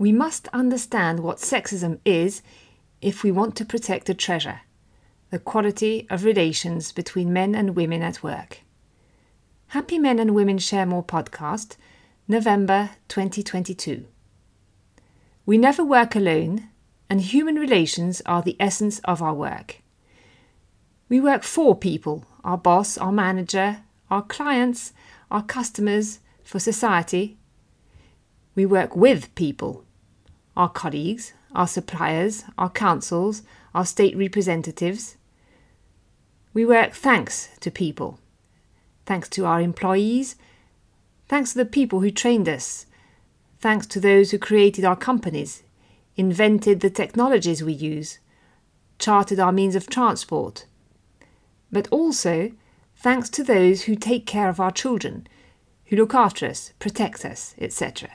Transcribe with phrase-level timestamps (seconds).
[0.00, 2.40] We must understand what sexism is
[3.02, 4.62] if we want to protect a treasure
[5.28, 8.60] the quality of relations between men and women at work.
[9.68, 11.76] Happy Men and Women Share More podcast,
[12.26, 14.06] November 2022.
[15.44, 16.70] We never work alone,
[17.10, 19.82] and human relations are the essence of our work.
[21.10, 24.94] We work for people our boss, our manager, our clients,
[25.30, 27.36] our customers, for society.
[28.54, 29.84] We work with people
[30.56, 33.42] our colleagues, our suppliers, our councils,
[33.74, 35.16] our state representatives.
[36.52, 38.18] We work thanks to people,
[39.06, 40.36] thanks to our employees,
[41.28, 42.86] thanks to the people who trained us,
[43.60, 45.62] thanks to those who created our companies,
[46.16, 48.18] invented the technologies we use,
[48.98, 50.66] charted our means of transport,
[51.70, 52.52] but also
[52.96, 55.26] thanks to those who take care of our children,
[55.86, 58.10] who look after us, protect us, etc.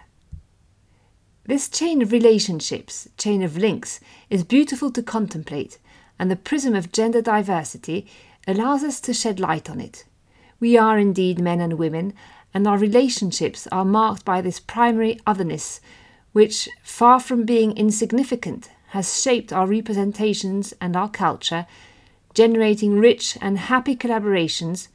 [1.48, 4.00] This chain of relationships, chain of links,
[4.32, 5.78] is beautiful to contemplate,
[6.18, 8.08] and the prism of gender diversity
[8.48, 10.06] allows us to shed light on it.
[10.60, 12.14] We are indeed men and women,
[12.52, 15.82] and our relationships are marked by this primary otherness,
[16.32, 21.68] which, far from being insignificant, has shaped our representations and our culture,
[22.34, 24.88] generating rich and happy collaborations,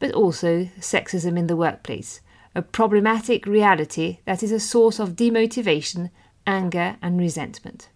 [0.00, 2.20] but also sexism in the workplace
[2.58, 6.10] a problematic reality that is a source of demotivation,
[6.44, 7.88] anger, and resentment.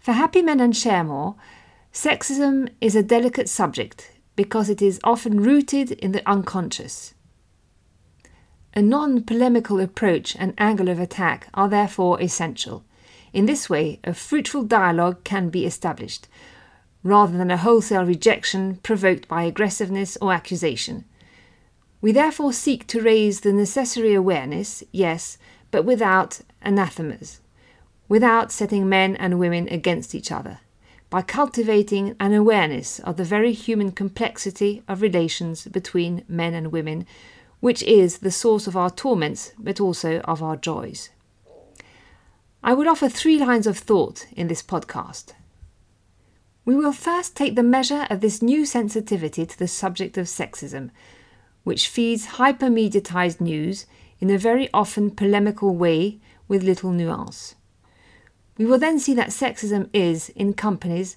[0.00, 1.36] For Happy Men and Share More,
[1.92, 7.14] sexism is a delicate subject because it is often rooted in the unconscious.
[8.74, 12.84] A non polemical approach and angle of attack are therefore essential.
[13.32, 16.26] In this way, a fruitful dialogue can be established,
[17.04, 21.04] rather than a wholesale rejection provoked by aggressiveness or accusation.
[22.00, 25.38] We therefore seek to raise the necessary awareness, yes,
[25.70, 27.40] but without anathemas,
[28.08, 30.60] without setting men and women against each other,
[31.08, 37.06] by cultivating an awareness of the very human complexity of relations between men and women,
[37.60, 41.10] which is the source of our torments, but also of our joys.
[42.62, 45.32] I would offer three lines of thought in this podcast.
[46.64, 50.90] We will first take the measure of this new sensitivity to the subject of sexism
[51.66, 53.86] which feeds hyper-mediatized news
[54.20, 57.56] in a very often polemical way with little nuance.
[58.56, 61.16] We will then see that sexism is, in companies,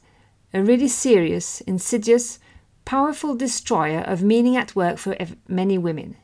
[0.51, 2.39] a really serious, insidious,
[2.83, 5.15] powerful destroyer of meaning at work for
[5.47, 6.15] many women.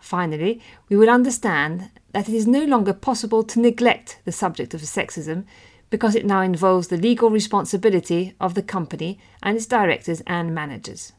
[0.00, 4.80] Finally, we will understand that it is no longer possible to neglect the subject of
[4.80, 5.44] sexism
[5.88, 11.12] because it now involves the legal responsibility of the company and its directors and managers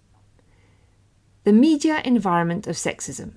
[1.48, 3.32] the media environment of sexism.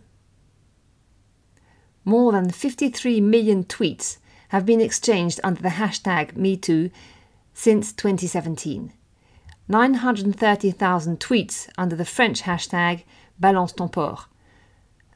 [2.05, 4.17] More than 53 million tweets
[4.49, 6.91] have been exchanged under the hashtag MeToo
[7.55, 8.93] since 2017.
[9.69, 13.05] 930,000 tweets under the French hashtag
[13.39, 14.25] Balance ton porc.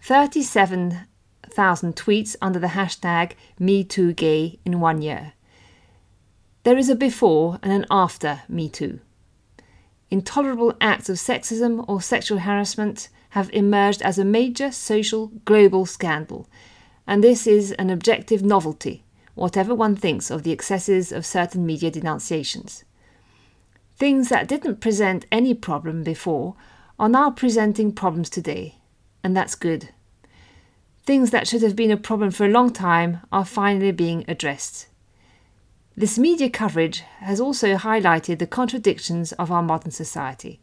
[0.01, 5.33] 37,000 tweets under the hashtag MeTooGay in one year.
[6.63, 9.01] There is a before and an after MeToo
[10.15, 16.49] intolerable acts of sexism or sexual harassment have emerged as a major social global scandal,
[17.05, 19.03] and this is an objective novelty,
[19.35, 22.85] whatever one thinks of the excesses of certain media denunciations.
[23.97, 26.55] Things that didn't present any problem before
[26.97, 28.77] are now presenting problems today,
[29.25, 29.89] and that's good.
[31.05, 34.87] Things that should have been a problem for a long time are finally being addressed.
[35.97, 40.61] This media coverage has also highlighted the contradictions of our modern society,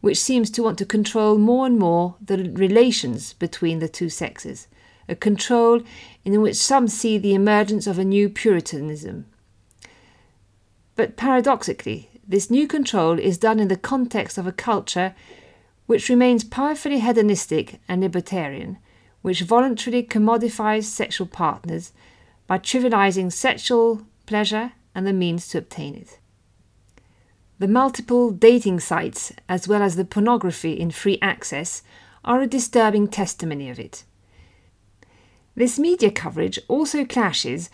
[0.00, 4.66] which seems to want to control more and more the relations between the two sexes,
[5.08, 5.82] a control
[6.24, 9.26] in which some see the emergence of a new Puritanism.
[10.96, 15.14] But paradoxically, this new control is done in the context of a culture
[15.86, 18.78] which remains powerfully hedonistic and libertarian,
[19.22, 21.92] which voluntarily commodifies sexual partners
[22.48, 26.18] by trivializing sexual pleasure, and the means to obtain it.
[27.58, 31.82] The multiple dating sites, as well as the pornography in free access,
[32.24, 34.04] are a disturbing testimony of it.
[35.56, 37.70] This media coverage also clashes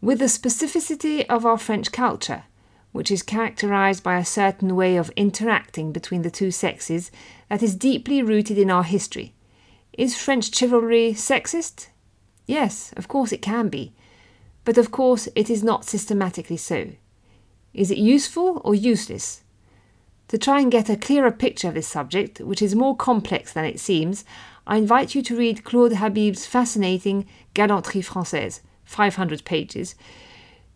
[0.00, 2.44] with the specificity of our French culture,
[2.92, 7.10] which is characterized by a certain way of interacting between the two sexes
[7.50, 9.34] that is deeply rooted in our history.
[9.92, 11.88] Is French chivalry sexist?
[12.46, 13.92] Yes, of course it can be,
[14.64, 16.92] but of course, it is not systematically so.
[17.74, 19.42] Is it useful or useless?
[20.28, 23.64] To try and get a clearer picture of this subject, which is more complex than
[23.64, 24.24] it seems,
[24.66, 29.94] I invite you to read Claude Habib's fascinating Galanterie Française, 500 pages,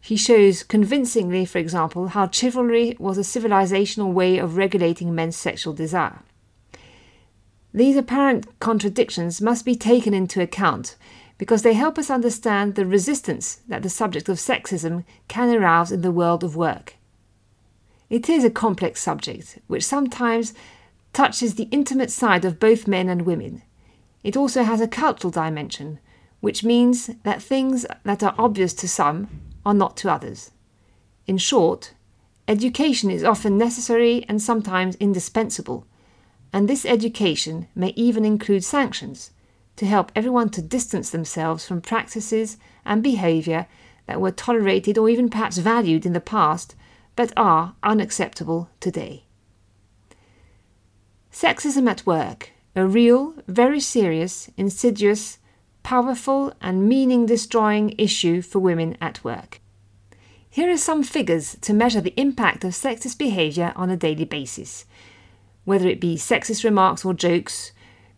[0.06, 5.72] he shows convincingly, for example, how chivalry was a civilizational way of regulating men's sexual
[5.72, 6.20] desire.
[7.74, 10.94] These apparent contradictions must be taken into account
[11.38, 16.00] because they help us understand the resistance that the subject of sexism can arouse in
[16.00, 16.96] the world of work.
[18.08, 20.54] It is a complex subject, which sometimes
[21.12, 23.62] touches the intimate side of both men and women.
[24.22, 25.98] It also has a cultural dimension,
[26.40, 29.28] which means that things that are obvious to some
[29.64, 30.52] are not to others.
[31.26, 31.92] In short,
[32.46, 35.86] education is often necessary and sometimes indispensable,
[36.52, 39.32] and this education may even include sanctions
[39.76, 43.66] to help everyone to distance themselves from practices and behavior
[44.06, 46.74] that were tolerated or even perhaps valued in the past
[47.14, 49.24] but are unacceptable today.
[51.32, 55.38] Sexism at work, a real, very serious, insidious,
[55.82, 59.60] powerful, and meaning destroying issue for women at work.
[60.48, 64.86] Here are some figures to measure the impact of sexist behavior on a daily basis,
[65.64, 67.72] whether it be sexist remarks or jokes,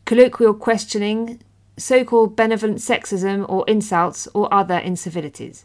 [0.04, 1.40] colloquial questioning,
[1.78, 5.64] so called benevolent sexism or insults or other incivilities.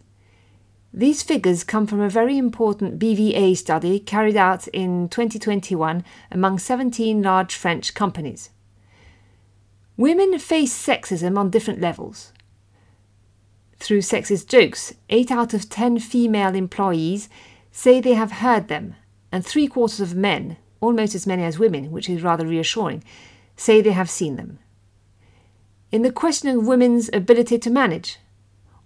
[0.94, 7.22] These figures come from a very important BVA study carried out in 2021 among 17
[7.22, 8.52] large French companies.
[9.98, 12.32] Women face sexism on different levels.
[13.78, 17.28] Through sexist jokes, 8 out of 10 female employees
[17.72, 18.96] say they have heard them,
[19.32, 23.04] and three quarters of men, almost as many as women, which is rather reassuring,
[23.56, 24.60] say they have seen them.
[25.94, 28.18] In the question of women's ability to manage,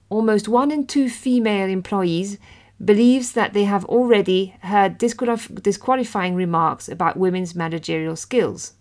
[0.10, 2.38] almost one in two female employees
[2.84, 8.74] believes that they have already heard disqualif- disqualifying remarks about women's managerial skills.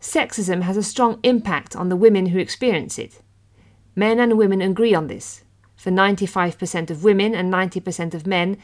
[0.00, 3.22] Sexism has a strong impact on the women who experience it.
[3.94, 5.44] Men and women agree on this.
[5.76, 8.56] For 95% of women and 90% of men,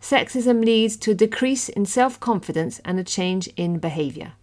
[0.00, 4.34] sexism leads to a decrease in self confidence and a change in behavior.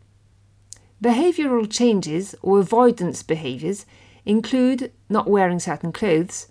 [1.03, 3.87] Behavioral changes or avoidance behaviors
[4.23, 6.47] include not wearing certain clothes,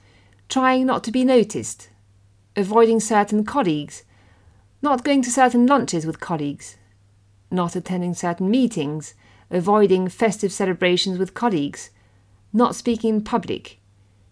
[0.49, 1.89] trying not to be noticed,
[2.57, 4.03] avoiding certain colleagues,
[4.83, 6.77] not going to certain lunches with colleagues,
[7.51, 9.15] not attending certain meetings,
[9.53, 11.91] avoiding festive celebrations with colleagues,
[12.53, 13.79] not speaking in public,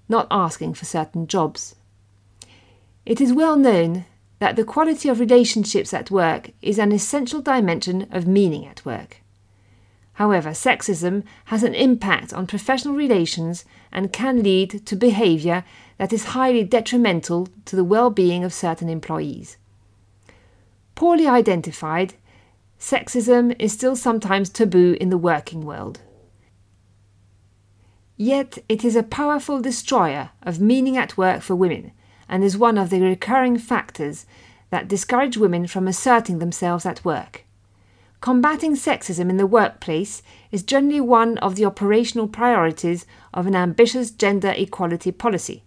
[0.08, 1.76] not asking for certain jobs.
[3.06, 4.04] It is well known
[4.40, 9.18] that the quality of relationships at work is an essential dimension of meaning at work.
[10.18, 15.62] However, sexism has an impact on professional relations and can lead to behavior
[15.96, 19.58] that is highly detrimental to the well being of certain employees.
[20.96, 22.14] Poorly identified,
[22.80, 26.00] sexism is still sometimes taboo in the working world.
[28.16, 31.92] Yet it is a powerful destroyer of meaning at work for women
[32.28, 34.26] and is one of the recurring factors
[34.70, 37.44] that discourage women from asserting themselves at work.
[38.20, 44.10] Combating sexism in the workplace is generally one of the operational priorities of an ambitious
[44.10, 45.62] gender equality policy.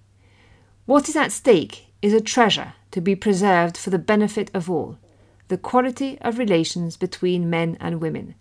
[0.85, 4.97] What is at stake is a treasure to be preserved for the benefit of all
[5.47, 8.33] the quality of relations between men and women,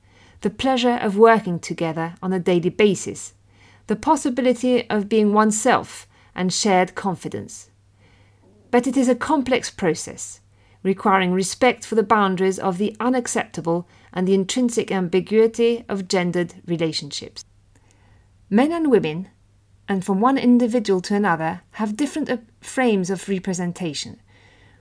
[0.43, 3.35] the pleasure of working together on a daily basis,
[3.89, 6.07] the possibility of being oneself,
[6.37, 7.71] and shared confidence.
[8.71, 10.41] But it is a complex process,
[10.85, 17.45] requiring respect for the boundaries of the unacceptable and the intrinsic ambiguity of gendered relationships.
[18.49, 19.29] Men and women,
[19.89, 24.21] and from one individual to another, have different uh, frames of representation,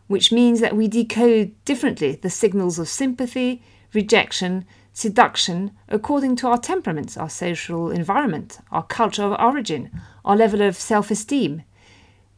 [0.08, 3.62] which means that we decode differently the signals of sympathy,
[3.94, 9.90] rejection, seduction according to our temperaments, our social environment, our culture of origin,
[10.26, 11.64] our level of self esteem.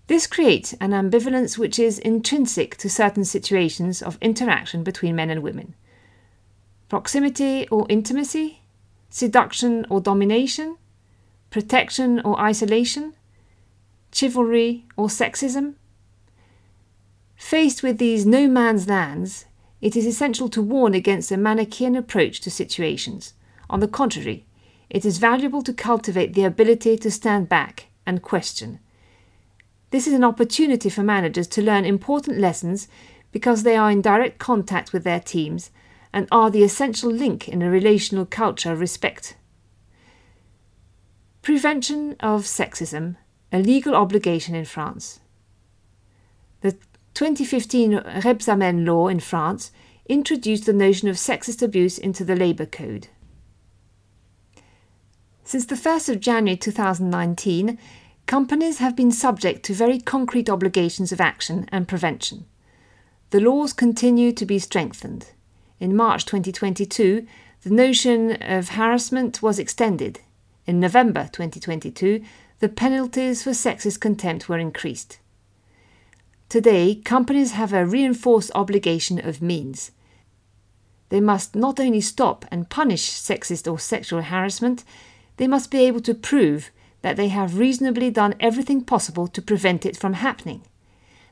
[0.07, 5.41] This creates an ambivalence which is intrinsic to certain situations of interaction between men and
[5.41, 5.75] women
[6.91, 8.63] proximity or intimacy,
[9.09, 10.75] seduction or domination,
[11.49, 13.13] protection or isolation,
[14.11, 15.75] chivalry or sexism.
[17.37, 19.45] Faced with these no man's lands,
[19.79, 23.35] it is essential to warn against a Manichaean approach to situations.
[23.69, 24.45] On the contrary,
[24.89, 28.81] it is valuable to cultivate the ability to stand back and question.
[29.91, 32.89] This is an opportunity for managers to learn important lessons
[33.31, 35.71] because they are in direct contact with their teams
[36.13, 39.35] and are the essential link in a relational culture of respect.
[41.41, 43.15] Prevention of sexism,
[43.51, 45.19] a legal obligation in France.
[46.61, 46.73] The
[47.13, 49.71] 2015 Rebsamen law in France
[50.07, 53.07] introduced the notion of sexist abuse into the Labour Code.
[55.43, 57.77] Since the 1st of January 2019,
[58.25, 62.45] companies have been subject to very concrete obligations of action and prevention.
[63.31, 65.31] The laws continue to be strengthened.
[65.81, 67.25] In March 2022,
[67.63, 70.19] the notion of harassment was extended.
[70.67, 72.23] In November 2022,
[72.59, 75.17] the penalties for sexist contempt were increased.
[76.49, 79.89] Today, companies have a reinforced obligation of means.
[81.09, 84.83] They must not only stop and punish sexist or sexual harassment,
[85.37, 86.69] they must be able to prove
[87.01, 90.61] that they have reasonably done everything possible to prevent it from happening.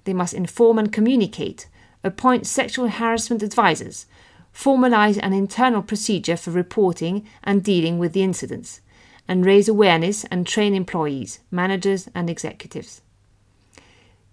[0.06, 1.68] They must inform and communicate,
[2.04, 4.08] appoint sexual harassment advisors,
[4.54, 8.82] formalize an internal procedure for reporting and dealing with the incidents,
[9.28, 13.02] and raise awareness and train employees, managers, and executives.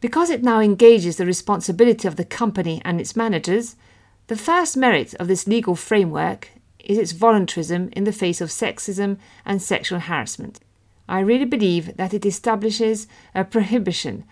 [0.01, 3.77] Because it now engages the responsibility of the company and its managers,
[4.27, 6.51] the first merit of this legal framework
[6.85, 10.61] is its voluntarism in the face of sexism and sexual harassment.
[11.09, 14.25] I really believe that it establishes a prohibition,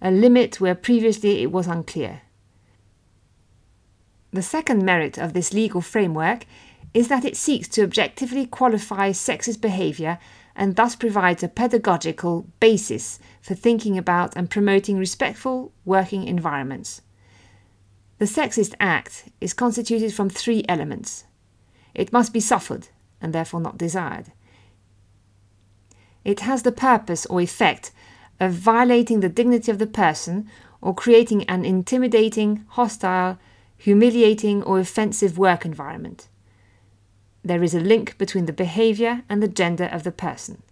[0.00, 2.22] a limit where previously it was unclear.
[4.34, 6.44] The second merit of this legal framework
[6.92, 10.18] is that it seeks to objectively qualify sexist behaviour
[10.56, 17.00] and thus provides a pedagogical basis for thinking about and promoting respectful working environments.
[18.18, 21.26] The Sexist Act is constituted from three elements.
[21.94, 22.88] It must be suffered,
[23.20, 24.32] and therefore not desired.
[26.24, 27.92] It has the purpose or effect
[28.40, 30.50] of violating the dignity of the person
[30.80, 33.38] or creating an intimidating, hostile,
[33.84, 36.26] humiliating, or offensive work environment.
[37.42, 40.62] There is a link between the behavior and the gender of the person.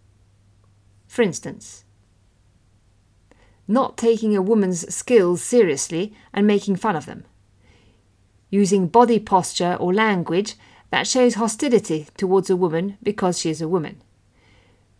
[1.07, 1.85] For instance,
[3.69, 7.25] not taking a woman's skills seriously and making fun of them,
[8.49, 10.55] using body posture or language
[10.89, 14.01] that shows hostility towards a woman because she is a woman,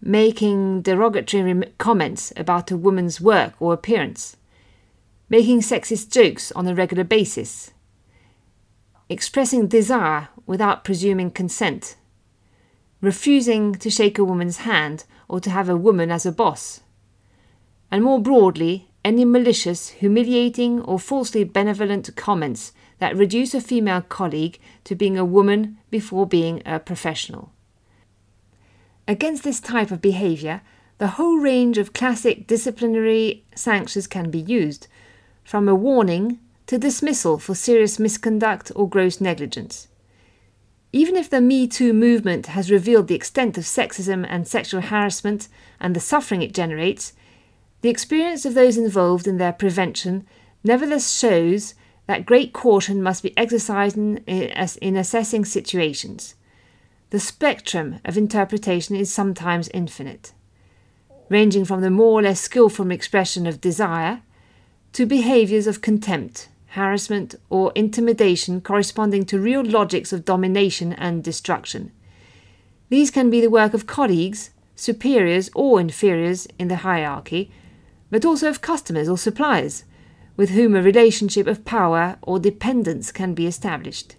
[0.03, 4.37] making derogatory comments about a woman's work or appearance,
[5.31, 7.71] making sexist jokes on a regular basis,
[9.13, 11.97] expressing desire without presuming consent,
[13.01, 16.81] refusing to shake a woman's hand or to have a woman as a boss,
[17.91, 24.59] and more broadly, any malicious, humiliating, or falsely benevolent comments that reduce a female colleague
[24.85, 27.53] to being a woman before being a professional.
[29.09, 30.63] Against this type of behaviour,
[30.99, 34.87] the whole range of classic disciplinary sanctions can be used,
[35.43, 36.39] from a warning
[36.73, 39.89] to dismissal for serious misconduct or gross negligence.
[40.91, 45.49] Even if the Me Too movement has revealed the extent of sexism and sexual harassment
[45.79, 47.13] and the suffering it generates,
[47.83, 50.27] the experience of those involved in their prevention
[50.65, 51.75] nevertheless shows
[52.07, 56.37] that great caution must be exercised in, in assessing situations.
[57.11, 60.33] The spectrum of interpretation is sometimes infinite,
[61.29, 64.23] ranging from the more or less skillful expression of desire
[64.95, 71.93] to behaviours of contempt harassment, or intimidation corresponding to real logics of domination and destruction.
[72.89, 77.51] These can be the work of colleagues, superiors, or inferiors in the hierarchy,
[78.11, 79.85] but also of customers or suppliers,
[80.37, 84.17] with whom a relationship of power or dependence can be established.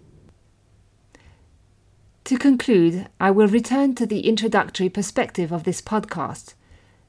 [2.25, 6.53] To conclude, I will return to the introductory perspective of this podcast,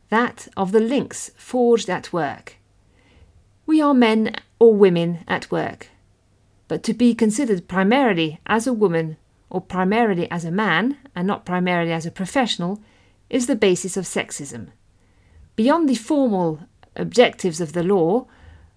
[0.08, 2.56] that of the links forged at work.
[3.66, 5.88] We are men or women at work.
[6.68, 9.18] But to be considered primarily as a woman
[9.50, 12.80] or primarily as a man and not primarily as a professional
[13.28, 14.68] is the basis of sexism.
[15.54, 16.60] Beyond the formal
[16.96, 18.26] objectives of the law,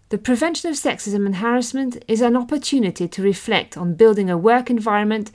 [0.10, 4.70] the prevention of sexism and harassment is an opportunity to reflect on building a work
[4.70, 5.32] environment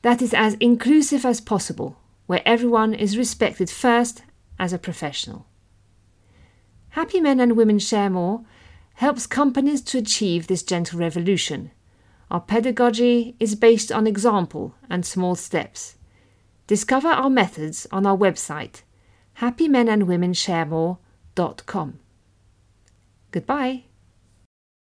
[0.00, 4.22] that is as inclusive as possible, where everyone is respected first
[4.58, 5.44] as a professional.
[6.90, 8.44] Happy Men and Women Share More
[8.94, 11.70] helps companies to achieve this gentle revolution.
[12.30, 15.96] Our pedagogy is based on example and small steps.
[16.66, 18.80] Discover our methods on our website,
[19.40, 21.98] happymenandwomensharemore.com.
[23.30, 23.84] Goodbye.